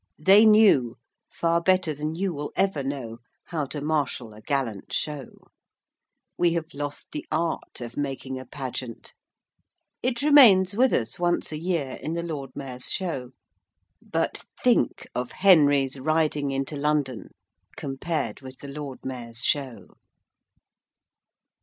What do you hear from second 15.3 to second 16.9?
Henry's Riding into